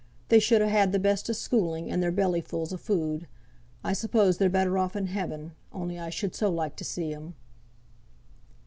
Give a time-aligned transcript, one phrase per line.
[0.29, 3.27] "They should ha' had the best o' schooling, and their belly fulls o' food.
[3.83, 7.35] I suppose they're better off in heaven, only I should so like to see 'em."